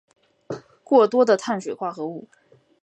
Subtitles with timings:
[0.83, 2.27] 过多的碳水化合物